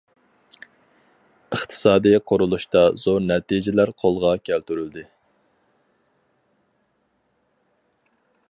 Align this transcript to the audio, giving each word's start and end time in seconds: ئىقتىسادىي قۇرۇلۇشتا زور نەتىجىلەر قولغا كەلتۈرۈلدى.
ئىقتىسادىي 1.57 2.17
قۇرۇلۇشتا 2.31 2.81
زور 3.03 3.21
نەتىجىلەر 3.33 3.93
قولغا 4.05 4.33
كەلتۈرۈلدى. 4.49 5.07